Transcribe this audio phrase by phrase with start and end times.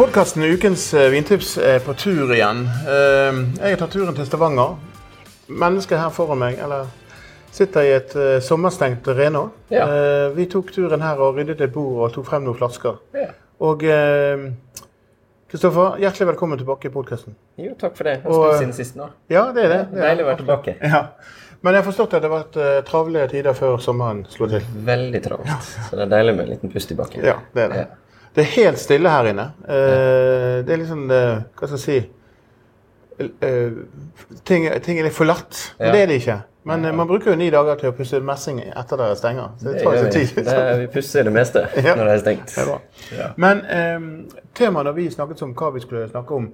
[0.00, 2.62] Podkasten Ukens eh, vintips er på tur igjen.
[2.88, 4.78] Eh, Jeg har tatt turen til Stavanger.
[5.52, 6.86] Mennesket her foran meg eller,
[7.52, 9.42] sitter i et eh, sommerstengt Renå.
[9.68, 9.84] Ja.
[9.92, 12.96] Eh, Vi tok turen her og ryddet et bord og tok frem noen flasker.
[13.12, 13.28] Ja.
[13.60, 14.46] Og eh,
[15.52, 17.36] Kristoffer, hjertelig velkommen tilbake i podkasten.
[17.60, 18.16] Jo, takk for det.
[18.22, 19.12] Jeg Og, siden sist nå.
[19.28, 19.80] Ja, det er det.
[19.92, 20.78] det er Deilig å være tilbake.
[20.80, 21.04] Ja.
[21.60, 24.64] Men jeg har forstått at det har vært travle tider før sommeren slo til.
[24.86, 25.72] Veldig travelt.
[25.90, 27.26] Så det er deilig med en liten pust i bakken.
[27.34, 27.90] Ja, det er det.
[28.34, 29.48] Det er helt stille her inne.
[29.66, 31.96] Eh, det er liksom uh, Hva skal jeg si
[33.20, 33.80] uh,
[34.46, 35.74] ting, ting er litt forlatt.
[35.78, 35.92] Men Ja.
[35.92, 36.38] Det er det ikke.
[36.64, 39.54] Men man bruker jo ni dager til å pusse messing etter dere stenger.
[39.58, 40.34] Så det Det tar jo tid.
[40.44, 41.94] Det er, vi pusser det meste Ja.
[41.96, 42.52] når det er stengt.
[42.54, 42.82] Det er.
[43.16, 43.28] Ja.
[43.36, 44.04] Men eh,
[44.54, 46.50] temaet da vi snakket om hva vi skulle snakke om,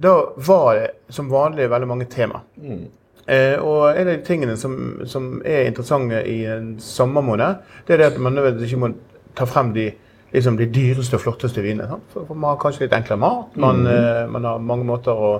[0.00, 2.40] da var det som vanlig veldig mange tema.
[2.56, 2.86] Mm.
[3.26, 8.04] Eh, og en av de tingene som, som er interessante i en sommermåned, det er
[8.04, 8.92] det at man nødvendigvis ikke må
[9.36, 9.90] ta frem de,
[10.32, 11.88] liksom de dyreste og flotteste vinene.
[11.90, 12.10] Sant?
[12.12, 15.30] For, for man har kanskje litt enklere mat, man, eh, man har mange måter å,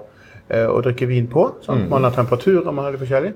[0.49, 1.47] eh, å drikke vin på.
[1.67, 1.89] Sant?
[1.91, 3.35] Man har temperaturer, man har litt forskjellig.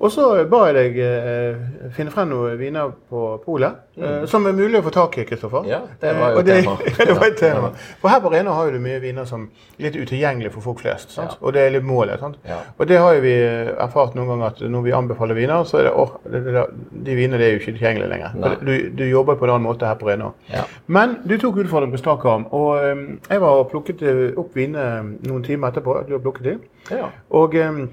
[0.00, 1.56] Og så ba jeg deg eh,
[1.92, 5.24] finne frem noen viner på polet, eh, som er mulig å få tak i.
[5.28, 5.66] Kristoffer.
[5.68, 6.76] Ja, det var Eh, jo eh, det, tema.
[7.10, 7.68] det var et tema.
[7.68, 7.88] ja.
[8.00, 9.42] For her på Rena har du mye viner som
[9.76, 11.12] er litt utilgjengelig for folk flest.
[11.18, 11.26] Ja.
[11.44, 12.22] Og det er litt målet.
[12.24, 13.34] Og det har vi
[13.76, 16.62] erfart noen ganger at når vi anbefaler viner, så er det åh, det, det,
[17.10, 18.56] de vinene er jo ikke tilgjengelige lenger.
[18.64, 20.30] Du, du jobber på en annen måte her på Rena.
[20.48, 20.64] Ja.
[20.88, 24.56] Men du tok utfordringen på strak arm, og um, jeg var og plukket eh, opp
[24.56, 25.98] vinene noen timer etterpå.
[26.00, 26.64] at Du har plukket dem.
[26.88, 27.12] Ja.
[27.36, 27.84] Og eh,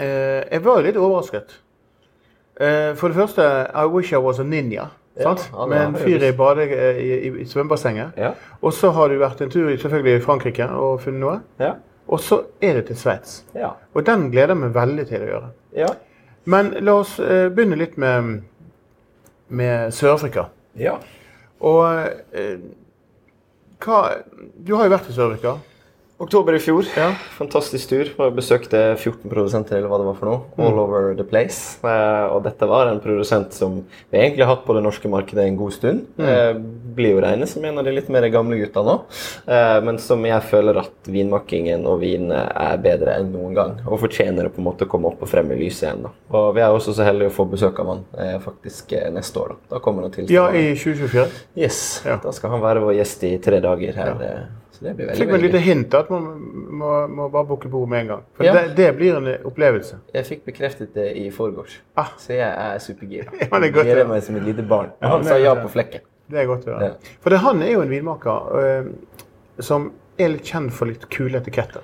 [0.00, 1.58] jeg var litt overrasket.
[2.60, 3.42] Eh, for det første,
[3.74, 4.88] I wish I was a ninja.
[5.14, 5.34] Ja,
[5.68, 8.10] Med en fyr i, bade, eh, i, i, svømmebassenget.
[8.16, 8.30] Ja.
[8.60, 11.38] Og så har du vært en tur selvfølgelig i Frankrike og funnet noe.
[11.60, 11.74] Ja.
[12.08, 13.44] Og så er det til Sveits.
[13.54, 13.70] Ja.
[13.94, 15.50] Og den gleder jeg meg veldig til å gjøre.
[15.76, 15.88] Ja.
[16.44, 18.42] Men la oss eh, begynne litt med,
[19.48, 20.48] med Sør-Afrika.
[20.76, 20.98] ja.
[21.60, 21.84] Og
[22.32, 22.56] eh,
[23.84, 23.98] hva
[24.56, 25.58] Du har jo vært i Sør-Afrika.
[26.20, 26.84] Oktober i fjor.
[27.00, 27.08] Ja.
[27.38, 28.10] Fantastisk tur.
[28.12, 30.40] Jeg besøkte 14 produsenter eller hva det var for noe.
[30.58, 30.62] Mm.
[30.66, 31.78] All over the place.
[31.80, 33.78] Eh, og dette var en produsent som
[34.12, 36.04] vi egentlig har hatt på det norske markedet en god stund.
[36.20, 36.28] Mm.
[36.28, 36.52] Eh,
[37.00, 38.98] blir jo regnet som en av de litt mer gamle gutta nå.
[39.48, 43.74] Eh, men som jeg føler at vinmakingen og vin er bedre enn noen gang.
[43.88, 46.04] Og fortjener å på en måte komme opp og frem i lyset igjen.
[46.04, 46.14] da.
[46.36, 49.56] Og vi er også så heldige å få besøk av han eh, faktisk neste år.
[49.72, 51.28] Da Da kommer han til Ja, i 2024.
[51.56, 52.02] Yes.
[52.04, 52.20] Ja.
[52.20, 54.18] Da skal han være vår gjest i tre dager her.
[54.20, 56.26] Så det blir veldig, Fikk meg et lite hint at man
[56.80, 58.22] må, må bare booke bord med en gang.
[58.36, 58.52] For Ja.
[58.56, 59.98] det, det blir en opplevelse.
[60.14, 62.12] Jeg fikk bekreftet det i forgårs, Ah.
[62.18, 63.26] så jeg er supergira.
[63.40, 64.90] Ja, det er godt Gleder meg som et lite barn.
[65.02, 66.00] Ja, Han sa ja på flekken.
[66.30, 66.92] Det er godt å høre.
[67.20, 68.90] For det, han er jo en vinmaker øh,
[69.60, 71.82] som er litt kjent for litt kule etiketter.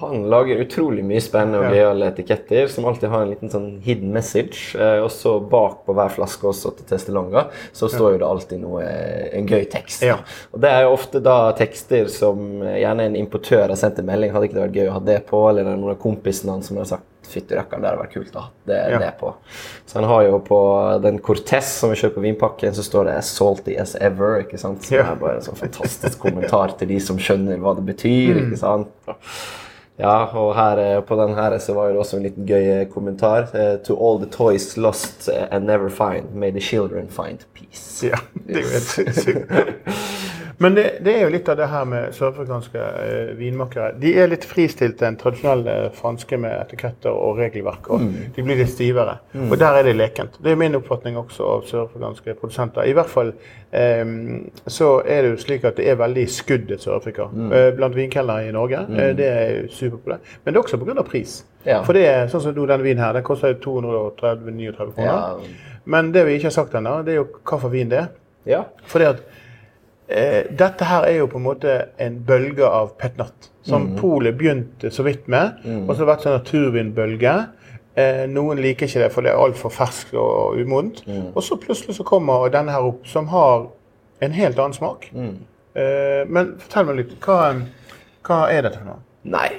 [0.00, 4.12] Han lager utrolig mye spennende og gøyale etiketter som alltid har en liten sånn hidden
[4.14, 4.74] message.
[4.78, 7.46] Eh, og så bak på hver flaske også til Testelonga
[7.76, 8.82] så står jo det alltid noe,
[9.36, 10.02] en gøy tekst.
[10.06, 10.18] Ja.
[10.54, 14.08] Og det er jo ofte da tekster som eh, gjerne en importør har sendt en
[14.10, 14.32] melding.
[14.34, 15.44] Hadde ikke det vært gøy å ha det på?
[15.50, 18.14] Eller det er noen av kompisene hans som har sagt Fytti rakkeren, det hadde vært
[18.16, 18.98] kult å ha det, Ja.
[18.98, 19.28] det på.
[19.86, 20.56] Så han har jo på
[21.04, 24.40] den Cortez som vi kjøper på vinpakken, så står det salty as ever'.
[24.42, 24.82] ikke sant?
[24.82, 25.12] Som Ja.
[25.12, 28.34] er bare en sånn fantastisk kommentar til de som skjønner hva det betyr.
[28.34, 28.50] Mm.
[28.50, 28.88] ikke sant?
[30.00, 32.86] Ja, og her eh, på den her så var det også en liten gøy eh,
[32.88, 33.50] kommentar.
[33.54, 38.06] eh, To all the toys lost and never find, may the children find peace.
[38.06, 38.16] Ja,
[38.48, 39.28] det er jo helt.
[40.60, 43.94] Men det, det er jo litt av det her med sørafrikanske eh, vinmakere.
[44.00, 47.88] De er litt fristilt den tradisjonelle franske med etiketter og regelverk.
[47.94, 48.04] og
[48.36, 49.14] De blir litt stivere.
[49.46, 50.36] Og der er det lekent.
[50.44, 52.84] Det er min oppfatning også av sørafrikanske produsenter.
[52.84, 53.32] I hvert fall
[53.72, 54.04] eh,
[54.68, 58.50] så er det jo slik at det er veldig skudd i Sør-Afrika eh, blant vinkelnere
[58.50, 58.84] i Norge.
[58.92, 60.36] Eh, det er superpopulært.
[60.44, 61.08] Men det er også pga.
[61.08, 61.40] pris.
[61.64, 61.80] Ja.
[61.88, 65.04] For det er sånn som denne vinen her, den koster 239 kroner.
[65.08, 65.68] Ja.
[65.88, 68.10] Men det vi ikke har sagt ennå, det er jo hva for vin det er.
[68.48, 68.66] ja.
[68.88, 69.39] Fordi at eh,
[70.10, 73.50] dette her er jo på en måte en bølge av petnat.
[73.62, 75.60] Som polet begynte så vidt med.
[75.86, 77.34] Og så har det vært sånn naturvindbølge.
[78.00, 81.02] Eh, noen liker ikke det, for det er altfor ferskt og umodent.
[81.34, 83.66] Og så plutselig så kommer denne her opp, som har
[84.22, 85.10] en helt annen smak.
[85.74, 87.12] Eh, men fortell meg litt.
[87.20, 87.54] Hva,
[88.26, 89.02] hva er dette for noe?
[89.24, 89.50] Nei,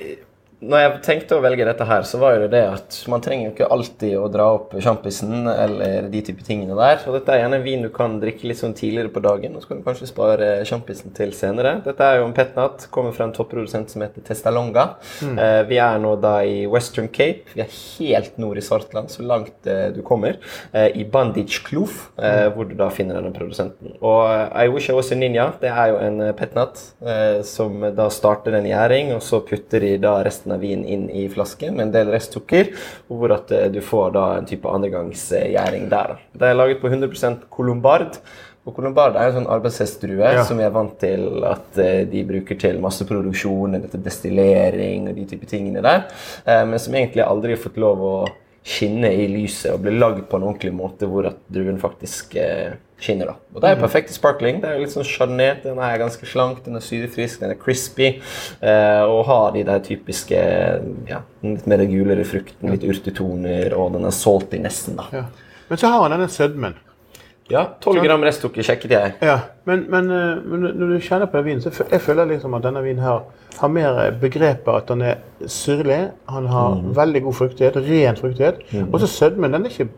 [0.61, 3.47] når jeg tenkte å velge dette her, så var jo det det at man trenger
[3.47, 6.99] jo ikke alltid å dra opp sjampisen eller de type tingene der.
[7.07, 9.63] Og dette er gjerne en vin du kan drikke litt sånn tidligere på dagen, og
[9.63, 11.77] så kan du kanskje spare sjampisen til senere.
[11.85, 14.85] Dette er jo en petnat, kommer fra en topprodusent som heter Testalonga.
[15.25, 17.55] Eh, vi er nå da i Western Cape.
[17.55, 20.37] Vi er helt nord i Svartland, så langt eh, du kommer.
[20.73, 23.95] Eh, I Bandage Kloof, eh, hvor du da finner denne produsenten.
[23.97, 27.41] Og eh, I Wish I Was a Ninja, det er jo en eh, petnat eh,
[27.47, 31.25] som da starter en gjæring, og så putter de da resten av vinen inn i
[31.31, 32.71] flaske med en del restsukker,
[33.09, 36.17] og hvor at eh, du får da en type andregangsgjæring der.
[36.33, 38.19] Det er laget på 100% colombard.
[38.61, 40.43] Og Colombard er en sånn arbeidshestdrue Ja.
[40.45, 45.47] som vi er vant til at eh, de bruker til masseproduksjon destillering og de type
[45.49, 46.03] tingene der.
[46.45, 48.13] Eh, men som egentlig aldri har fått lov å
[48.67, 52.75] skinne i lyset og bli lagd på en ordentlig måte hvor at druen faktisk eh,
[53.01, 53.31] skinner.
[53.31, 53.35] da.
[53.55, 54.59] Og Det er perfekt i sparkling.
[54.61, 55.63] Det er litt sånn sjarnert.
[55.65, 58.11] Den er ganske slank, den er syrefrisk, den er crispy.
[58.61, 60.43] Eh, og har de der typiske
[61.09, 65.01] ja, litt mer gulere frukten, litt urtetoner, og den er salty nesten.
[65.01, 65.09] da.
[65.23, 65.25] Ja.
[65.71, 66.77] Men så har han denne sødmen.
[67.51, 69.13] Ja, 12 gram restsukker sjekket jeg.
[69.21, 72.53] Ja, men, men, eh, men når du kjenner på den vinen, så jeg føler liksom
[72.57, 73.19] at denne vinen her
[73.59, 75.15] har mer begreper at den er
[75.51, 75.97] syrlig,
[76.29, 76.95] han har Mhm.
[76.95, 78.61] veldig god fruktighet, ren fruktighet.
[78.93, 79.51] Og så sødmen.
[79.53, 79.89] Den er ikke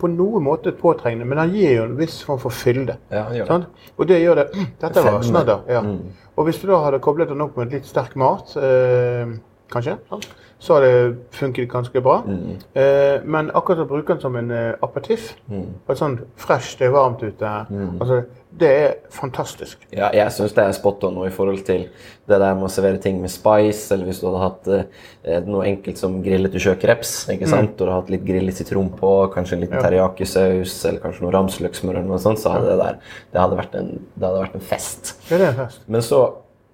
[0.00, 2.96] på noen måte påtrengende, men han gir jo en viss form for fylde.
[3.10, 3.66] Ja, han gjør det.
[3.98, 4.46] Og det gjør det
[4.80, 5.58] Dette var snadder.
[5.68, 5.80] Ja.
[5.80, 5.98] Mm.
[6.36, 9.26] Og hvis du da hadde koblet den opp med litt sterk mat, øh,
[9.72, 10.28] kanskje, sant?
[10.58, 12.22] Så har det funket ganske bra.
[12.26, 12.56] Mm.
[12.74, 15.68] Eh, men akkurat å bruke den som en eh, aperitif, mm.
[15.86, 17.52] et sånn fresh, det er varmt ute,
[18.00, 18.22] altså,
[18.58, 19.84] det er fantastisk.
[19.92, 21.84] Ja, jeg syns det er spot on nå i forhold til
[22.28, 25.68] det der med å servere ting med spice, eller hvis du hadde hatt eh, noe
[25.68, 27.76] enkelt som grillet sjøkreps, ikke sant?
[27.76, 31.36] og du hadde hatt litt grillet sitron på, kanskje en liten teriyaki-saus, eller kanskje noe
[31.36, 33.00] ramsløksmør eller noe sånt, så hadde det der
[33.32, 35.14] det hadde vært en, det hadde vært en fest.
[35.28, 35.86] Det er en fest.
[35.86, 36.22] Men så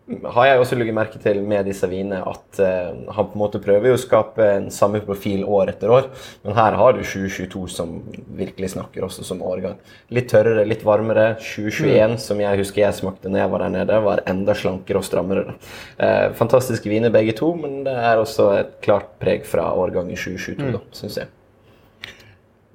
[0.05, 3.61] har jeg også lagt merke til med disse vinene at uh, han på en måte
[3.63, 6.11] prøver å skape en samme profil år etter år.
[6.45, 7.95] Men her har du 2022 som
[8.37, 9.79] virkelig snakker også som årgang.
[10.13, 11.31] Litt tørrere, litt varmere.
[11.41, 15.09] 2021, som jeg husker jeg smakte når jeg var der nede, var enda slankere og
[15.09, 15.57] strammere.
[15.97, 20.69] Uh, fantastiske viner begge to, men det er også et klart preg fra årgangen 2022,
[20.77, 21.33] da, syns jeg.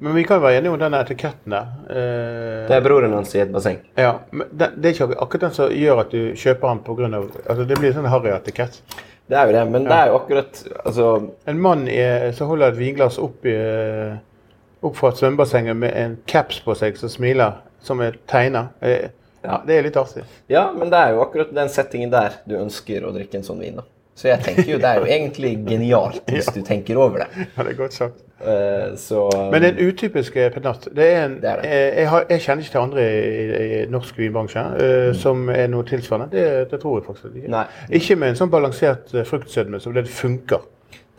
[0.01, 1.68] Men vi kan jo være enige om den etiketten der.
[1.90, 3.80] Eh, Det er broren hans i et basseng.
[3.98, 7.22] ja, men det, det er ikke akkurat den som gjør at du kjøper den pga.
[7.50, 8.80] altså Det blir sånn harry etikett.
[9.30, 11.10] Det er jo det, men det er jo akkurat altså,
[11.48, 11.84] En mann
[12.34, 14.16] som holder et vinglass opp, i, eh,
[14.81, 18.69] opp fra svømmebassenget med en caps på seg som smiler, som er tegna.
[18.81, 19.10] Eh,
[19.42, 19.62] Ja.
[19.66, 20.24] Det er litt artig.
[20.51, 23.60] Ja, men det er jo akkurat den settingen der du ønsker å drikke en sånn
[23.62, 23.75] vin.
[23.78, 23.84] da.
[24.19, 27.45] Så jeg tenker jo det er jo egentlig genialt hvis du tenker over det.
[27.56, 28.25] Ja, det er godt sagt.
[28.39, 30.63] Uh, så Men en utypisk eh, det
[31.04, 31.69] er en, Det er det.
[31.69, 35.88] Jeg, har, jeg kjenner ikke til andre i, i norsk vinbransje eh, som er noe
[35.88, 36.30] tilsvarende.
[36.36, 37.51] Det, det tror jeg faktisk ikke.
[37.51, 37.66] Nei.
[38.00, 40.68] Ikke med en sånn balansert fruktsødme som det funker.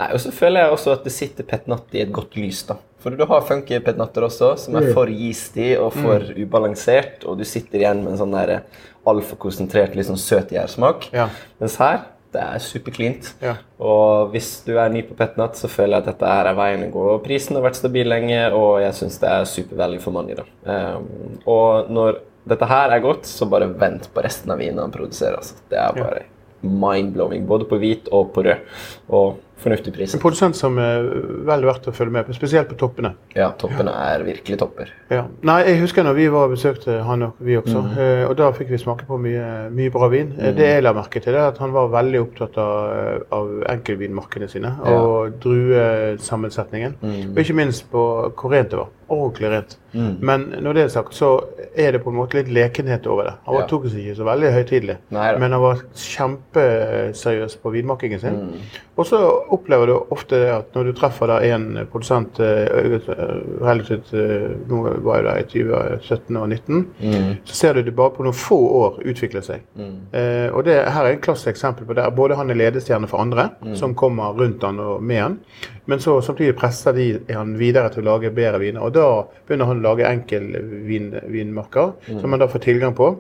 [0.01, 2.63] Nei, og så føler jeg også at det sitter petnat i et godt lys.
[2.69, 2.79] da.
[3.01, 7.47] For du har funky petnatter også, som er for yeasty og for ubalansert, og du
[7.49, 8.55] sitter igjen med en sånn der
[9.09, 11.09] altfor konsentrert, litt sånn søt gjærsmak.
[11.17, 11.29] Ja.
[11.61, 12.03] Mens her,
[12.35, 13.33] det er supercleant.
[13.43, 13.57] Ja.
[13.83, 16.91] Og hvis du er ny på petnat, så føler jeg at dette er veien å
[16.95, 17.07] gå.
[17.25, 20.39] Prisen har vært stabil lenge, og jeg syns det er super value for money.
[20.65, 21.09] Um,
[21.51, 25.41] og når dette her er godt, så bare vent på resten av vinen han produserer.
[25.41, 25.59] altså.
[25.71, 26.27] Det er bare
[26.61, 28.67] mind-blowing, både på hvit og på rød.
[29.17, 30.15] Og fornuftig pris.
[30.17, 31.07] En produsent som er
[31.49, 33.13] vel verdt å følge med på, spesielt på toppene.
[33.37, 34.93] Ja, toppene er virkelig topper.
[35.13, 35.25] Ja.
[35.47, 37.99] Nei, jeg husker når vi var og besøkte han og vi også, mm.
[38.29, 40.33] og da fikk vi smake på mye, mye bra vin.
[40.37, 40.55] Mm.
[40.59, 44.73] Det jeg la merke til, er at han var veldig opptatt av, av enkeltvinmarkene sine
[44.91, 46.97] og druesammensetningen.
[47.33, 48.91] Og ikke minst på hvor rent det var.
[49.11, 49.73] Ordentlig rent.
[50.23, 51.33] Men når det er sagt, så
[51.75, 53.33] er det på en måte litt lekenhet over det.
[53.49, 53.67] Han Ja.
[53.67, 58.39] tok seg ikke så veldig høytidelig, men han var kjempeseriøs på vinmakingen sin.
[58.97, 59.19] Og så
[59.55, 62.67] opplever du ofte det at når du treffer en produsent eh,
[63.61, 67.41] relativt eh, Nå var jo det i 2017 og 2019.
[67.49, 69.65] Så ser du det bare på noen få år utvikle seg.
[70.17, 72.07] Eh, og det her er et klassisk eksempel på det.
[72.17, 75.39] Både han er ledestjerne for andre, som kommer rundt han og med han,
[75.91, 78.85] men så samtidig presser de han videre til å lage bedre viner.
[78.85, 79.09] Og da
[79.49, 83.13] begynner han å lage enkeltvinmarker, som man da får tilgang på.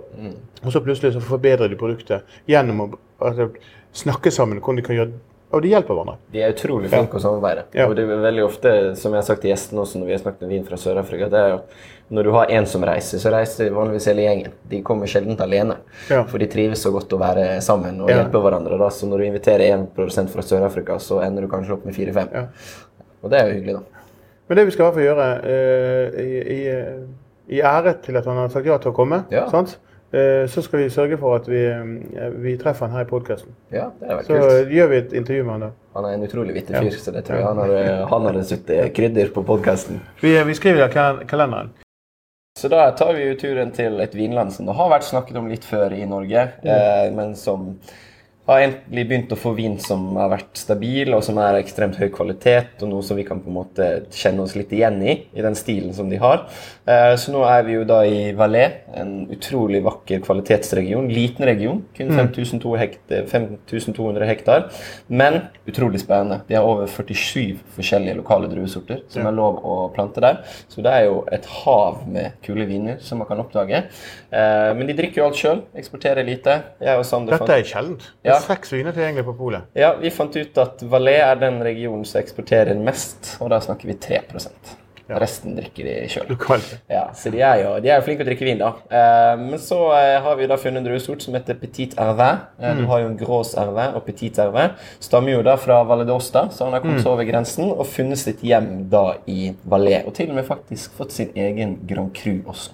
[0.61, 2.89] Og så plutselig så forbedrer de produktet gjennom å
[3.19, 3.49] altså,
[3.97, 5.19] snakke sammen hvordan de kan gjøre
[5.51, 6.17] Og de hjelper hverandre.
[6.31, 7.65] De er utrolig flinke å samarbeide.
[7.75, 7.89] Ja.
[7.91, 10.21] Og det er veldig ofte, som jeg har sagt til gjestene også når vi har
[10.23, 11.81] snakket om vin fra Sør-Afrika, det er jo at
[12.11, 14.55] når du har én som reiser, så reiser vanligvis hele gjengen.
[14.71, 15.77] De kommer sjelden alene.
[16.11, 16.23] Ja.
[16.31, 18.79] For de trives så godt å være sammen og hjelpe hverandre.
[18.79, 18.89] Da.
[18.95, 22.31] Så når du inviterer én produsent fra Sør-Afrika, så ender du kanskje opp med fire-fem.
[23.23, 24.07] Og det er jo hyggelig, da.
[24.51, 28.27] Men det vi skal i hvert fall gjøre, uh, i, i, i ære til at
[28.27, 29.45] han har sagt ja til å komme, Ja.
[29.51, 29.77] sant?
[30.13, 33.53] Eh, så skal vi sørge for at vi, eh, vi treffer han her i podkasten.
[33.71, 33.91] Ja,
[34.23, 34.73] Så kult.
[34.75, 35.71] gjør vi et intervju med han da.
[35.95, 38.95] Han er en utrolig vittig fyr, så det tror jeg han har, han har suttet
[38.95, 40.01] krydder på podkasten.
[40.21, 40.91] Vi, vi skriver det
[41.23, 41.71] i kalenderen.
[42.59, 45.47] Så da tar vi jo turen til et vinland som det har vært snakket om
[45.49, 47.77] litt før i Norge, eh, men som
[48.51, 52.09] har egentlig begynt å få vin som har vært stabil, og som er ekstremt høy
[52.15, 55.45] kvalitet, og noe som vi kan på en måte kjenne oss litt igjen i, i
[55.45, 56.43] den stilen som de har.
[56.91, 61.09] Eh, så nå er vi jo da i Valais, en utrolig vakker kvalitetsregion.
[61.15, 64.67] Liten region, kun 5200 hektar, 5200 hektar,
[65.07, 65.41] men
[65.71, 66.41] utrolig spennende.
[66.49, 70.43] De har over 47 forskjellige lokale druesorter som er lov å plante der.
[70.73, 73.85] Så det er jo et hav med kule viner som man kan oppdage.
[74.35, 76.59] Eh, men de drikker jo alt sjøl, eksporterer lite.
[77.31, 78.11] Dette er sjeldent.
[78.27, 78.40] Ja.
[78.43, 79.63] Seks viner tilgjengelig på polet.
[79.77, 83.87] ja, Vi fant ut at Valais er den regionen som eksporterer mest, og da snakker
[83.93, 84.21] vi 3
[85.11, 85.19] Ja.
[85.19, 86.29] Resten drikker de sjøl.
[86.89, 88.69] Ja, så de er jo, de er jo flinke til å drikke vin, da.
[88.95, 92.29] Eh, men så eh, har vi da funnet en druesort som heter Petit Hervé.
[92.63, 94.69] Eh, Du har jo en Gros Hervin og Petit Hervé.
[95.03, 98.19] Stammer jo da fra Valle d'Osta, så han har kommet seg over grensen og funnet
[98.23, 100.07] sitt hjem da i Valais.
[100.07, 102.71] Og til og med faktisk fått sin egen Grand Cru også.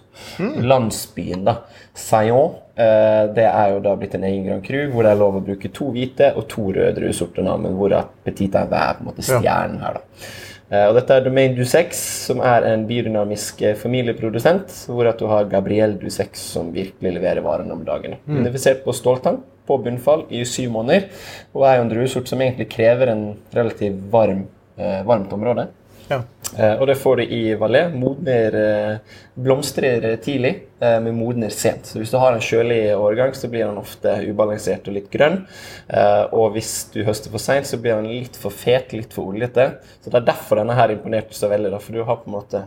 [0.61, 1.63] Landsbyen, da.
[1.95, 2.57] Saillon.
[2.77, 5.45] Eh, det er jo da blitt en egen Grand Cru hvor det er lov å
[5.47, 9.09] bruke to hvite og to røde druesorter, men hvor at Petit Hervin er på en
[9.09, 10.27] måte stjernen her, da.
[10.69, 15.27] Eh, Og dette er Domain Dusex, som er en biodynamisk eh, familieprodusent, hvor at du
[15.31, 18.19] har Gabriel Dusex som virkelig leverer varene om dagen.
[18.29, 21.09] Identifisert på ståltang på bunnfall i syv måneder,
[21.55, 24.45] og er jo en druesort som egentlig krever en relativt varm,
[24.77, 25.69] eh, varmt område.
[26.09, 26.21] Ja.
[26.57, 27.95] Eh, og det får du i Valais.
[27.95, 31.91] Modner eh, blomstrer tidlig, eh, men modner sent.
[31.91, 35.43] Så hvis du har en kjølig årgang, så blir den ofte ubalansert og litt grønn.
[35.89, 39.35] Eh, og hvis du høster for seint, så blir den litt for fet, litt for
[39.35, 39.73] oljete.
[40.01, 42.39] Så det er derfor denne her imponerte så veldig, da, for du har på en
[42.39, 42.67] måte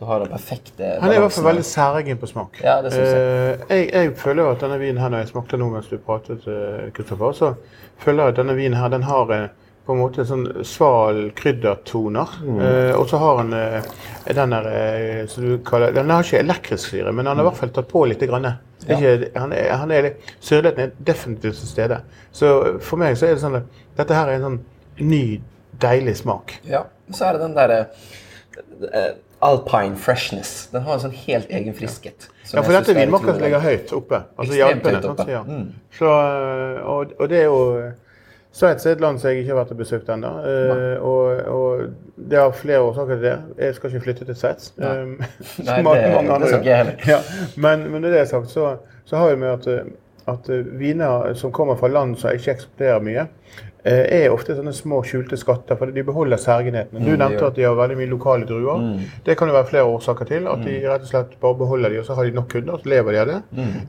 [0.00, 2.54] du har den perfekte Han er i hvert fall veldig særegen på smak.
[2.64, 3.24] Ja, det synes jeg.
[3.68, 3.88] Eh, jeg.
[3.92, 7.34] Jeg føler at denne vinen her, når jeg smakte den mens du pratet, eh, Kristoffer,
[7.36, 7.50] så
[8.00, 9.50] føler jeg at denne vinen her, den har eh,
[9.90, 12.34] på en måte sånn sval kryddertoner.
[12.46, 12.58] Mm.
[12.62, 13.88] Eh, og så har han eh,
[14.36, 17.48] den der eh, som du kaller Den har ikke elektrisk syre, men han har i
[17.48, 18.22] hvert fall tatt på litt.
[18.30, 18.46] Grann.
[18.86, 18.96] Ja.
[18.96, 22.02] Ikke, han er, han er Syrligheten er definitivt til stede.
[22.32, 22.52] Så
[22.84, 24.60] for meg så er det sånn at dette her er en sånn
[25.00, 25.24] ny,
[25.82, 26.60] deilig smak.
[26.68, 27.80] Ja, så er det den derre
[28.92, 30.68] eh, Alpine freshness.
[30.70, 32.28] Den har en sånn helt egen friskhet.
[32.52, 34.22] Ja, for dette er vinmarka som ligger høyt oppe.
[34.36, 35.26] Altså Ekstremt høyt sant, oppe.
[35.32, 35.42] ja.
[35.48, 35.66] Mm.
[35.96, 37.60] Så, øh, og, og det er jo
[38.52, 40.30] Sveits er et land som jeg ikke har vært og besøkt ennå.
[40.42, 41.82] Uh, og, og
[42.30, 43.34] det har flere årsaker til det.
[43.58, 44.72] Jeg skal ikke flytte til Sveits.
[44.76, 45.12] Um,
[45.62, 46.96] Nei, det- mange andre jeg.
[47.06, 47.20] Ja,
[47.56, 48.72] men, men når det er sagt, så,
[49.06, 49.80] så har vi med at, øh,
[50.28, 55.02] at viner som kommer fra land som ikke eksporterer mye, eh, er ofte sånne små
[55.06, 57.00] skjulte skatter, for de beholder særgenhetene.
[57.04, 58.76] Du Mm, nevnte at de har veldig mye lokale druer.
[58.78, 58.98] Mm.
[59.26, 60.46] Det kan jo være flere årsaker til.
[60.46, 62.80] At de rett og slett bare beholder de, og så har de nok kunder, og
[62.82, 63.42] så lever de av det.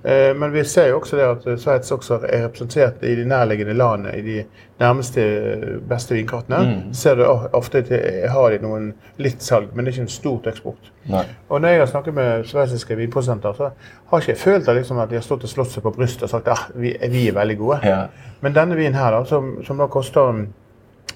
[0.05, 3.25] Eh, Men vi ser jo også det at eh, Sveits også er representert i de
[3.25, 4.43] nærliggende landene, i de
[4.79, 6.83] nærmeste eh, beste vinkartene.
[6.93, 10.01] Ser du oh, ofte at de- har de noen litt salg, men det er ikke
[10.01, 10.91] en stort eksport.
[11.09, 11.23] Nei.
[11.49, 13.71] Og når jeg har snakket med sveitsiske vinprodusenter, så
[14.11, 16.23] har ikke jeg følt at, liksom, at de har stått og slått seg på brystet
[16.23, 17.79] og sagt at ah, vi, vi er veldig gode.
[17.83, 18.03] Ja.
[18.41, 20.29] Men denne vinen her, da, som, som da koster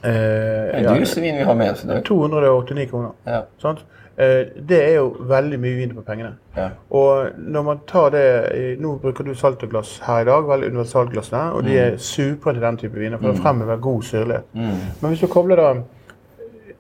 [0.03, 1.71] eh, Det ja, er dusevin vi har med.
[1.71, 2.03] oss i dag.
[2.05, 3.09] 289 kroner.
[3.25, 3.85] ja, Sant?
[4.17, 6.35] Eh, Det er jo veldig mye vin på pengene.
[6.57, 6.69] ja.
[6.89, 11.63] Og når man tar det Nå bruker du saltoglass her i dag, veldig universalglassene, og
[11.63, 14.43] de er supre til den type viner, for det fremhever god syrlighet.
[14.53, 14.61] Mm.
[15.01, 15.73] Men hvis du kobler da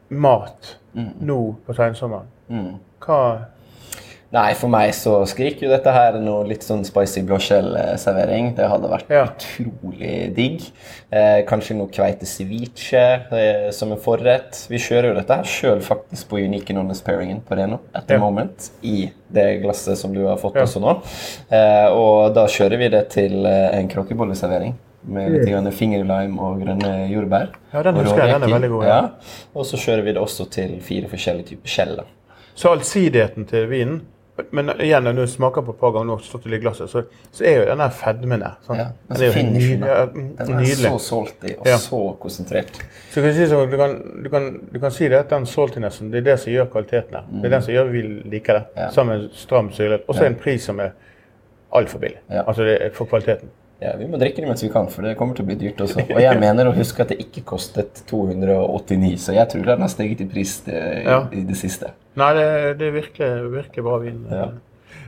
[0.09, 1.09] mat Mm.
[1.21, 2.75] nå på sensommeren, Mm.
[3.01, 3.37] hva
[4.35, 8.49] Nei, for meg så skriker jo dette her noe litt sånn spicy blåskjellservering.
[8.57, 9.21] Det hadde vært Ja.
[9.31, 10.61] utrolig digg.
[11.11, 14.65] Eh, kanskje noe kveite ceviche eh, som en forrett.
[14.69, 18.15] Vi kjører jo dette her sjøl faktisk på Unique Anonymous Pairingen på Reno at the
[18.15, 18.19] Ja.
[18.19, 18.71] moment.
[18.83, 20.63] I det glasset som du har fått Ja.
[20.63, 20.97] også nå.
[21.51, 24.73] Eh, og da kjører vi det til eh, en kråkebolleservering.
[25.07, 27.49] Med litt grann fingerlime og grønne jordbær.
[27.71, 28.41] Ja, den husker jeg.
[28.41, 29.01] Den er veldig god, ja.
[29.01, 29.09] Ja.
[29.55, 31.99] Og så kjører vi det også til fire forskjellige typer skjell.
[32.55, 34.01] Så allsidigheten til vinen
[34.51, 37.45] Men igjen, når du smaker på et par ganger nå, stått i glasset, så, så
[37.47, 38.57] er jo den der fedmen der.
[38.67, 41.77] Ja, men så finishen, ja, Den mm, er så salty og Ja.
[41.79, 42.81] så konsentrert.
[43.13, 46.11] Så kan si så, du, kan, du, kan, du kan si det at den saltinessen
[46.11, 47.29] det er det som gjør kvaliteten her.
[47.31, 48.01] Det er den som gjør vi
[48.35, 48.63] liker det.
[48.75, 48.89] Ja.
[48.91, 50.03] Sammen med stram syrlighet.
[50.07, 50.91] Og så en pris som er
[51.75, 52.19] altfor billig.
[52.43, 53.49] Altså det for kvaliteten.
[53.81, 55.81] Ja, Vi må drikke det mens vi kan, for det kommer til å bli dyrt
[55.83, 56.05] også.
[56.07, 59.91] Og jeg mener å huske at det ikke kostet 289, så jeg tror den har
[59.91, 61.17] steget i pris det, Ja.
[61.35, 61.91] i det siste.
[62.15, 62.47] Nei, det,
[62.79, 64.21] det virker, virkelig bra vin.
[64.31, 64.47] Ja.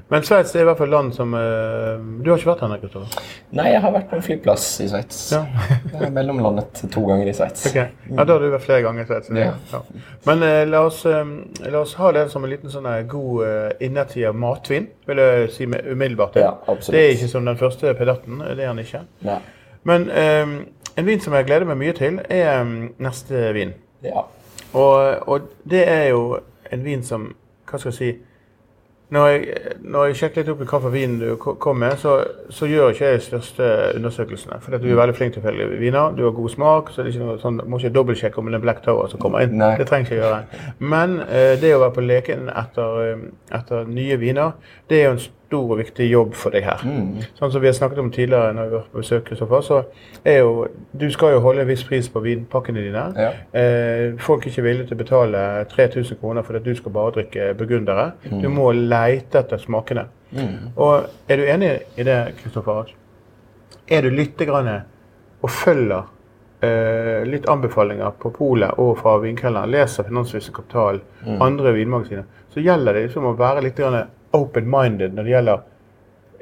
[0.07, 3.25] Men Sveits er i hvert fall land som eh, Du har ikke vært her, Kristoffer?
[3.57, 5.19] Nei, jeg har vært på en flyplass i Sveits.
[5.35, 5.41] Ja.
[5.91, 7.65] Jeg har mellomlandet to ganger i Sveits.
[7.67, 7.91] Okay.
[8.11, 9.33] Ja, da har du vært flere ganger i Sveits.
[9.35, 9.51] Ja.
[9.73, 9.81] Ja.
[10.29, 11.33] Men eh, la, oss, eh,
[11.67, 15.51] la oss ha det som en liten sånn god uh, innertid av matvin, vil jeg
[15.55, 16.39] si med umiddelbart.
[16.39, 16.95] Ja, absolutt.
[16.95, 19.03] det er ikke som den første pedatten, det er han ikke.
[19.27, 19.41] Nei.
[19.87, 20.47] Men eh,
[20.95, 22.71] en vin som jeg gleder meg mye til, er eh,
[23.03, 23.75] neste vin.
[24.03, 24.25] Ja.
[24.73, 26.39] Og, og det er jo
[26.71, 27.29] en vin som
[27.67, 28.09] Hva skal jeg si
[29.09, 29.43] Når jeg,
[29.87, 32.17] når jeg sjekker litt opp i hvilken vin du ko- kom med, så,
[32.51, 34.57] så gjør ikke jeg de største undersøkelsene.
[34.65, 37.13] For du er veldig flink til å følge viner, du har god smak, så det
[37.13, 39.55] er ikke noe sånn, må ikke dobbeltsjekke om det er Black Tower som kommer inn.
[39.61, 39.71] Nei.
[39.79, 40.73] Det trenger ikke jeg gjøre.
[40.95, 43.23] Men eh, det å være på leken etter,
[43.61, 44.57] etter nye viner,
[44.91, 46.81] det er jo en stor og viktig jobb for deg her.
[47.37, 49.77] Sånn som vi har snakket om tidligere når vi vært på besøk, Kristoffer, så
[50.27, 53.03] er jo Du skal jo holde en viss pris på vinpakkene dine.
[53.15, 53.29] Ja.
[53.57, 57.11] Eh, folk er ikke villige til å betale 3000 kroner for at du skal bare
[57.15, 58.11] drikke burgundere.
[58.29, 58.41] Mm.
[58.41, 60.07] Du må leite etter smakene.
[60.75, 62.91] Og er du enig i det, Kristoffer?
[63.87, 64.67] Er du litt grann
[65.41, 66.03] og følger
[66.65, 71.41] eh, litt anbefalinger på polet og fra vinkelleren, leser Finansvisen Kapital, Mm.
[71.41, 72.23] andre vinmagasiner,
[72.53, 75.59] så gjelder det liksom å være litt grann open-minded når det gjelder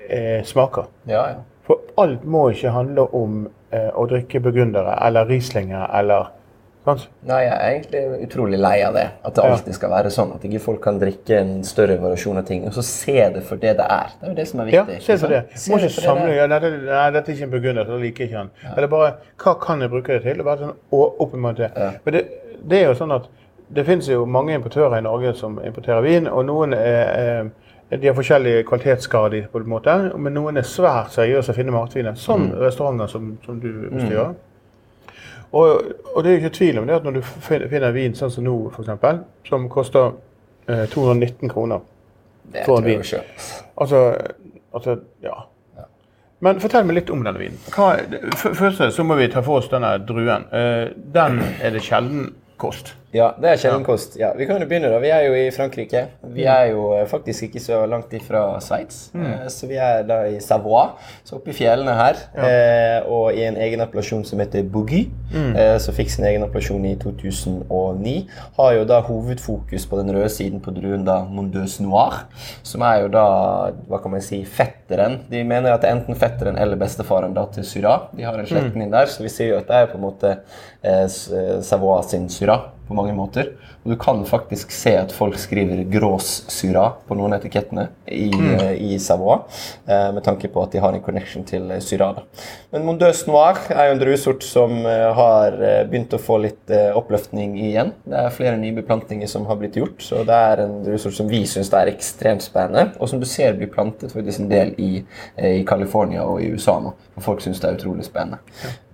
[0.10, 0.86] eh, smaker.
[1.10, 1.44] Ja, ja.
[1.66, 6.28] For alt må ikke handle om eh, å drikke burgundere eller rieslinger eller
[6.86, 7.08] sant?
[7.26, 9.08] Nei, jeg er egentlig utrolig lei av det.
[9.26, 9.54] At det Ja.
[9.56, 10.36] alltid skal være sånn.
[10.36, 13.56] At ikke folk kan drikke en større variasjon av ting, og så se det for
[13.58, 14.12] det det er.
[14.20, 14.94] Det er jo det som er viktig.
[15.00, 15.40] Ja, se for det.
[15.56, 16.38] Du må ikke det samle det er.
[16.38, 18.52] ja, nei, Nei, dette er ikke en burgunder, så liker ikke han.
[18.76, 19.10] Eller bare
[19.42, 20.40] Hva kan jeg bruke det til?
[20.40, 21.72] Og Bare sånn å- opp imot det.
[21.76, 21.90] Ja.
[22.06, 22.24] Men det,
[22.70, 23.26] det er jo sånn at
[23.74, 27.10] det finnes jo mange importører i Norge som importerer vin, og noen er,
[27.42, 27.46] eh,
[27.92, 32.16] de har forskjellige kvalitetsgrader, på en måte, men noen er svært seriøse og finner matviner,
[32.18, 32.56] som Mm.
[32.60, 34.34] restauranter som, som du bestyrer.
[35.52, 35.82] Og,
[36.16, 38.32] og det er jo ikke tvil om det at når du fin- finner vin sånn
[38.34, 40.12] som nå, f.eks., som koster
[40.68, 41.80] eh, 219 kroner
[42.52, 43.22] Det for en tror jeg vin.
[43.78, 44.02] Altså,
[44.74, 45.36] altså ja.
[46.44, 47.58] Men fortell meg litt om denne vinen.
[47.72, 47.94] Hva,
[48.36, 50.44] først så må vi ta for oss denne druen.
[50.52, 52.96] Eh, den er det sjelden kost.
[53.16, 54.18] Ja, det er sjelden kost.
[54.20, 54.98] Ja, vi kan jo begynne da.
[55.00, 56.02] Vi er jo i Frankrike.
[56.36, 59.14] Vi er jo eh, faktisk ikke så langt ifra Sveits.
[59.14, 59.46] mm.
[59.54, 60.90] Så vi er da i Savoie,
[61.24, 62.20] så oppe i fjellene her.
[62.36, 63.04] Ja.
[63.12, 65.56] og i en egen appellasjon som heter Bougie, mm.
[65.82, 68.16] som fikk sin egen appellasjon i 2009.
[68.58, 72.26] Har jo da hovedfokus på den røde siden på druen da Mondeuse Noir,
[72.66, 73.26] som er jo da,
[73.90, 75.22] hva kan man si, fetteren.
[75.32, 78.10] De mener at det er enten fetteren eller bestefaren da til Syrah.
[78.16, 80.36] De har en slektning der, så vi ser jo at det er på en måte
[80.36, 83.56] eh, eh, Savoie sin Syrah på mange måter.
[83.84, 88.78] Og du kan faktisk se at folk skriver 'Gråssyra' på noen av etikettene i, mm.
[88.78, 89.42] i Savoie,
[89.88, 91.96] eh, med tanke på at de har en connection til Syra.
[91.96, 92.16] Syrah.
[92.16, 92.24] da.
[92.72, 96.72] Men Mondeuse Noir er jo en druesort som eh, har eh, begynt å få litt
[96.74, 97.94] eh, oppløftning igjen.
[98.06, 101.44] Det er flere nybeplantninger som har blitt gjort, så det er en druesort som vi
[101.50, 105.06] syns er ekstremt spennende, og som du ser blir plantet faktisk en del i,
[105.38, 106.96] eh, i California og i USA nå.
[107.16, 108.42] Og folk syns det er utrolig spennende.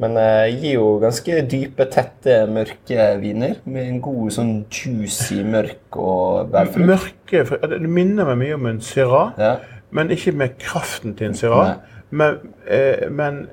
[0.01, 5.97] Men eh, gir jo ganske dype, tette, mørke viner med en god sånn juicy, mørk
[5.97, 6.85] og bærfrukt.
[6.87, 9.55] Mørke Det minner meg mye om en Syrah, Ja.
[9.91, 11.75] men ikke med kraften til en Syrah.
[12.11, 13.47] Men, eh, men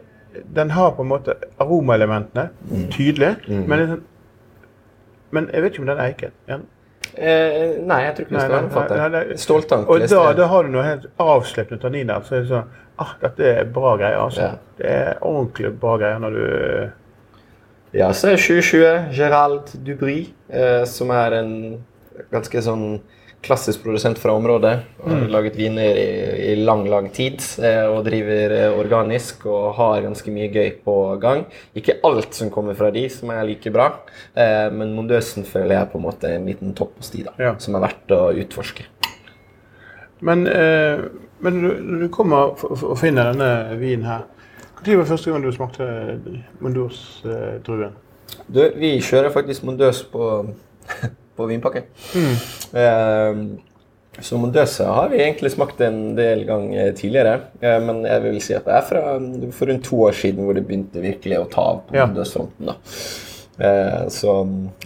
[0.55, 2.49] den har på en måte aromaelementene
[2.91, 3.37] tydelig.
[3.49, 4.03] Men, det er sånn-
[5.31, 6.31] men jeg vet ikke om den er eiken.
[6.49, 6.59] Ja.
[7.17, 9.13] Eh, nei, jeg tror ikke skal Nei, det.
[9.29, 9.37] nei.
[9.37, 9.89] Ståltank.
[9.89, 12.21] Og da, da har du noe helt avslippende tanniner.
[12.23, 12.65] Så er det sånn
[12.99, 14.19] ah, Dette er bra greier.
[14.19, 14.41] altså.
[14.43, 14.51] Ja.
[14.79, 16.91] Det er ordentlig bra greier når du
[17.97, 20.19] Ja, så er 2020 Gerald Dubry,
[20.53, 21.53] eh, som er en
[22.33, 22.99] ganske sånn
[23.47, 24.73] klassisk produsent fra området.
[25.01, 26.09] Og har laget viner i,
[26.51, 30.97] i lang, lang tid eh, og driver eh, organisk og har ganske mye gøy på
[31.23, 31.45] gang.
[31.79, 33.89] Ikke alt som kommer fra de som er like bra,
[34.35, 37.55] eh, men Mondøsen føler jeg på en måte en liten topp hos de da, Ja.
[37.63, 38.85] som er verdt å utforske.
[40.21, 41.07] Men, eh,
[41.41, 41.71] men du,
[42.03, 44.27] du kommer og finner denne vinen her
[44.87, 45.87] Når var første gang du smakte
[46.63, 47.97] Mondos-druen?
[48.49, 50.29] Du, vi kjører faktisk Mondøs på,
[51.37, 51.83] på vinpakke.
[52.17, 53.41] Eh,
[54.19, 57.35] så Mondøse har vi egentlig smakt en del ganger tidligere.
[57.61, 59.05] Eh, men jeg vil si at det er fra
[59.55, 62.07] for rundt to år siden hvor det begynte virkelig å ta av på Ja.
[62.09, 62.73] Mondøs-fronten.
[63.59, 64.35] Eh, så,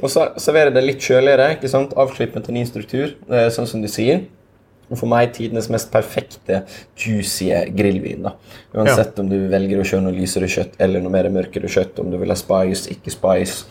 [0.01, 1.53] og så serverer det litt kjøligere.
[1.57, 1.93] ikke sant?
[1.97, 4.25] Avslippet ny eh, sånn som du sier.
[4.99, 6.63] For meg tidenes mest perfekte,
[6.99, 8.23] juicy grillvin.
[8.29, 8.35] da.
[8.75, 12.11] Uansett om du velger å kjøre noe lysere kjøtt eller noe mer mørkere kjøtt, om
[12.13, 13.65] du vil ha spice, ikke spice.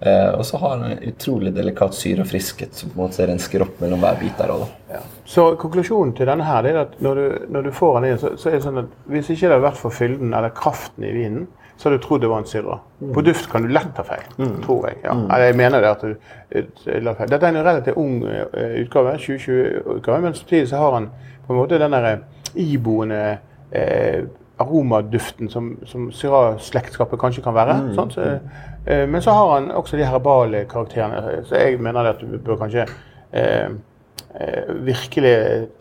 [0.00, 3.64] Eh, og så har den utrolig delikat syre og friskhet som på en måte rensker
[3.64, 4.52] opp mellom hver bit der.
[4.54, 5.00] også, Ja.
[5.26, 8.36] Så konklusjonen til denne her er at når du, når du får den inn, så,
[8.38, 11.12] så er det sånn at hvis ikke det hadde vært for fylden eller kraften i
[11.12, 11.48] vinen,
[11.78, 12.80] så hadde du trodd det var en Syrah.
[13.14, 14.24] På duft kan du lett ta feil,
[14.64, 14.98] tror jeg.
[15.04, 15.14] Ja.
[15.14, 16.14] Eller jeg mener det at du
[16.50, 17.30] eh, la feil.
[17.30, 21.08] Dette er en relativt ung eh, utgave, 2020-utgave, men samtidig så har han
[21.46, 22.18] på en måte den der
[22.58, 23.22] iboende
[23.70, 24.26] eh,
[24.58, 27.76] aromaduften som, som Syrah-slektskapet kanskje kan være.
[27.94, 28.10] sånn.
[28.10, 28.26] Så,
[28.86, 31.44] eh, men så har han også de herbale karakterene.
[31.46, 32.88] Så jeg mener det at du bør kanskje
[33.32, 33.70] eh, eh,
[34.84, 35.32] virkelig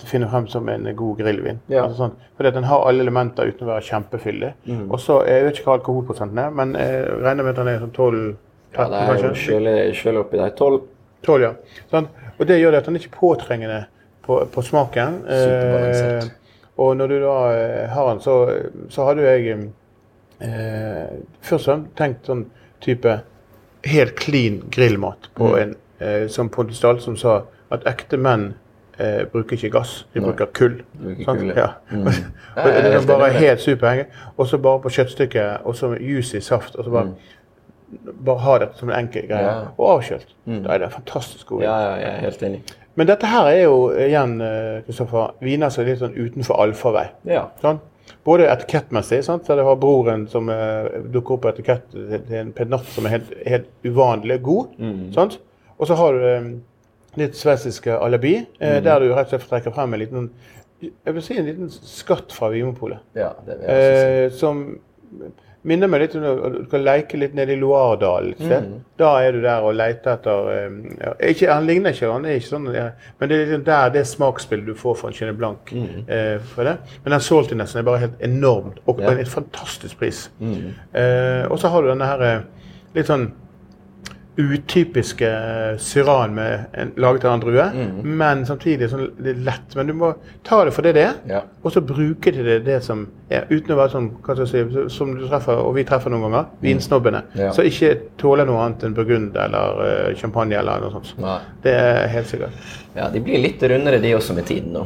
[0.08, 1.60] finne frem som en god grillvin.
[1.70, 1.84] Ja.
[1.84, 4.52] Altså sånn, fordi den har alle elementer uten å være kjempefyldig.
[4.90, 7.80] Og så, Jeg vet ikke hva alkoholprosenten er, men jeg regner med at den er
[7.84, 8.36] sånn 12
[8.78, 10.50] Ja, det er kjølig oppi der.
[10.56, 10.82] 12
[11.28, 11.52] 12, ja.
[11.92, 12.08] Sånn.
[12.40, 13.80] Og det gjør det at den er ikke påtrengende
[14.24, 15.16] på, på smaken.
[15.28, 16.28] Eh,
[16.78, 18.36] og når du da eh, har den, så,
[18.94, 19.58] så hadde jeg
[20.46, 22.46] eh, først og tenkt sånn
[22.86, 23.18] type
[23.88, 25.60] helt clean grillmat på Mm.
[25.62, 28.52] en eh, som Pontus Dahl som sa at ekte menn
[29.00, 30.30] eh, bruker ikke gass, de Nei.
[30.30, 30.78] bruker kull.
[31.26, 31.70] Kull, ja.
[31.92, 32.08] Mm.
[32.64, 34.08] Og det er bare helt superhenge.
[34.38, 36.76] Og så bare på kjøttstykket, og så juicy saft.
[36.76, 37.14] Og så bare,
[38.26, 39.44] bare ha det som en enkel greie.
[39.44, 39.68] Mm.
[39.68, 39.76] Ja.
[39.78, 40.34] Og avkjølt.
[40.46, 40.64] Mm.
[40.66, 41.66] Da er det fantastisk god.
[41.66, 42.64] Ja, ja, jeg er helt enig.
[42.98, 47.06] Men dette her er jo igjen eh, Kristoffer, viner som er litt sånn utenfor allfarvei.
[47.30, 47.44] Ja.
[47.62, 47.84] Sånn?
[48.26, 49.46] Både etikettmessig, sant?
[49.48, 53.20] der du har broren som eh, dukker opp på etikett til en pennatt som er
[53.20, 54.74] helt, helt uvanlig god.
[54.80, 55.38] Mm.
[55.78, 56.26] Og så har du
[57.18, 58.84] litt sveitsiske alibi, eh, Mm.
[58.84, 60.30] der du rett og slett trekker frem en liten
[60.80, 63.00] jeg vil si en liten skatt fra Vimopolet.
[63.16, 63.32] ja.
[63.68, 64.78] Eh, som
[65.68, 66.22] minner meg litt om
[66.54, 68.36] du kan leke litt nede i Loardalen.
[68.40, 68.68] Mm.
[69.00, 72.38] Da er du der og leter etter eh, ja, ikke, Han ligner ikke, han er
[72.38, 72.86] ikke sånn, ja,
[73.20, 75.74] men det er liksom der det smaksbildet du får fra en Chenin Blanc.
[75.74, 76.06] Mm.
[76.08, 76.78] eh, for det.
[77.04, 79.12] Men den saltinessen er bare helt enormt, og Ja.
[79.18, 80.30] en fantastisk pris.
[80.40, 80.74] Mm.
[80.94, 82.42] Eh, og så har du denne her eh,
[82.96, 83.32] litt sånn
[84.38, 85.30] utypiske
[85.82, 88.02] syran med en, laget av en drue, Mm.
[88.18, 89.76] men samtidig sånn litt lett.
[89.76, 91.14] Men du må ta det for det det er.
[91.28, 91.42] Ja.
[91.64, 94.70] Og så bruke til det det som er, uten å være sånn, hva skal jeg
[94.74, 97.24] si, som du treffer, og vi treffer noen ganger, vinsnobbene.
[97.34, 97.40] Mm.
[97.42, 97.52] Ja.
[97.52, 101.16] Så ikke tåle noe annet enn burgund eller uh, champagne eller noe sånt.
[101.20, 101.40] Nei.
[101.64, 102.52] Det er helt sikkert.
[102.96, 104.86] Ja, de blir litt rundere de også med tiden nå.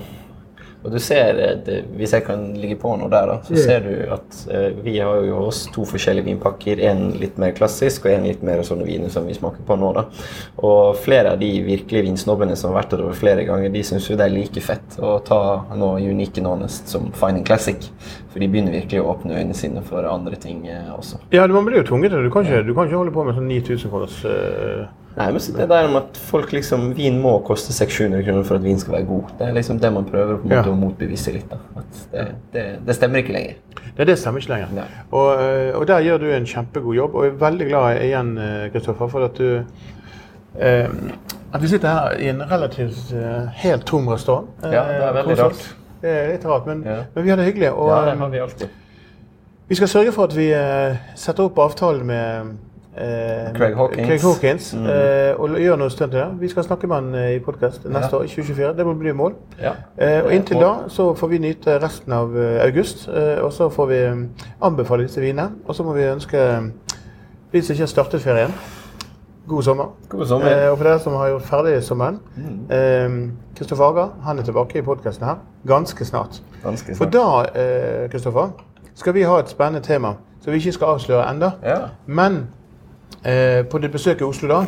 [0.83, 3.83] Og du ser, eh, det, Hvis jeg kan ligge på noe der, da, så ser
[3.85, 6.81] du at eh, vi har jo også to forskjellige vinpakker.
[6.89, 9.91] En litt mer klassisk og en litt mer sånne viner som vi smaker på nå.
[9.97, 10.05] da.
[10.65, 14.09] Og flere av de virkelige vinsnobbene som har vært der over flere ganger, de syns
[14.09, 15.41] jo det er like fett å ta
[15.77, 17.91] noe unique and honest som Finding Classic.
[18.31, 21.21] For de begynner virkelig å åpne øynene sine for andre ting eh, også.
[21.35, 22.31] Ja, man blir jo tvunget til det.
[22.31, 25.97] Du kan ikke holde på med sånn 9000 kroners eh, Nei, men det der med
[26.01, 29.23] at folk liksom, Vin må koste 600-700 kroner for at vin skal være god.
[29.39, 30.71] Det er liksom det man prøver på en måte Ja.
[30.71, 31.49] å motbevise litt.
[31.51, 31.57] da.
[31.81, 33.57] At det, det, det stemmer ikke lenger.
[33.97, 34.85] Nei, det stemmer ikke lenger.
[35.11, 38.31] Og, eh, og der gjør du en kjempegod jobb, og jeg er veldig glad igjen,
[38.37, 39.65] eh, Kristoffer, for at du
[40.59, 40.87] eh,
[41.53, 44.47] At vi sitter her i en relativt eh, helt tom restaurant.
[44.63, 45.75] eh, Ja, det er veldig rart.
[46.01, 47.03] Det er litt rart, men, Ja.
[47.15, 47.71] men vi har det hyggelig.
[47.73, 48.69] Og, Ja, det eh, har vi alltid.
[49.67, 52.57] Vi skal sørge for at vi eh, setter opp avtalen med
[52.97, 54.07] eh, Craig Hawkins.
[54.07, 54.85] Craig Hawkins Mm.
[54.85, 56.25] eh, og gjør noe stunt det.
[56.39, 58.17] Vi skal snakke med han eh, i podkast neste Ja.
[58.17, 58.73] år, i 2024.
[58.77, 59.33] Det må bli mål.
[59.61, 59.71] Ja.
[59.97, 63.07] Eh, og inntil da så får vi nyte resten av eh, august.
[63.07, 64.15] Eh, og så får vi eh,
[64.61, 65.49] anbefale disse vinene.
[65.67, 66.61] Og så må vi ønske eh,
[67.53, 68.53] de som ikke har startet ferien,
[69.47, 69.85] god sommer.
[70.09, 70.47] God sommer.
[70.47, 72.71] Eh, og for dere som har gjort ferdig sommeren Mm.
[72.71, 75.35] eh, Kristoffer Aga han er tilbake i podkasten her
[75.67, 76.41] ganske snart.
[76.63, 77.13] Ganske For snart.
[77.13, 78.49] da eh, Kristoffer,
[78.95, 81.51] skal vi ha et spennende tema som vi ikke skal avsløre enda.
[81.63, 81.75] Ja.
[82.05, 82.39] Men eh,
[83.21, 84.63] på ditt besøk i Oslo da,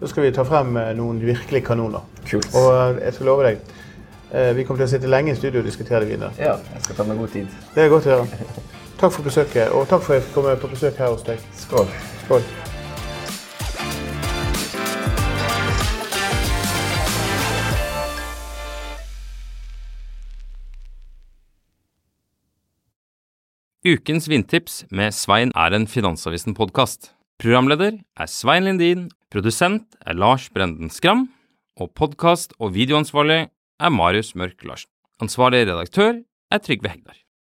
[0.00, 2.04] så skal vi ta frem eh, noen virkelig kanoner.
[2.28, 2.48] Kult.
[2.54, 3.74] Og eh, jeg skal love deg,
[4.32, 6.32] eh, vi kommer til å sitte lenge i studio og diskutere det videre.
[6.38, 7.58] Ja, jeg skal ta meg god tid.
[7.74, 8.62] Det er godt å høre.
[9.00, 11.42] Takk for besøket, og takk for at jeg fikk komme på besøk her hos deg.
[11.56, 11.92] Skål.
[12.24, 12.48] Skål.
[23.86, 27.15] Ukens vindtips med Svein er en Finansavisen-podkast.
[27.36, 31.26] Programleder er Svein Lindin, produsent er Lars Brenden Skram,
[31.76, 34.88] og podkast- og videoansvarlig er Marius Mørk Larsen.
[35.20, 37.25] Ansvarlig redaktør er Trygve Hegdar.